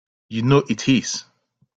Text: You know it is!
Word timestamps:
You 0.29 0.41
know 0.41 0.63
it 0.67 0.89
is! 0.89 1.25